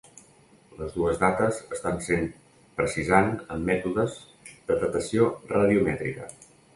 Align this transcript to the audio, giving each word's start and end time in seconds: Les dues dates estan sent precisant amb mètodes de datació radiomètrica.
Les 0.77 0.93
dues 0.99 1.17
dates 1.23 1.57
estan 1.75 1.99
sent 2.05 2.25
precisant 2.79 3.29
amb 3.57 3.69
mètodes 3.73 4.15
de 4.71 4.79
datació 4.85 5.29
radiomètrica. 5.53 6.27